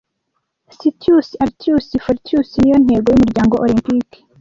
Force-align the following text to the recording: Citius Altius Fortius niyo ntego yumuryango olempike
Citius 0.79 1.27
Altius 1.43 1.87
Fortius 2.03 2.49
niyo 2.61 2.77
ntego 2.83 3.07
yumuryango 3.11 3.55
olempike 3.63 4.17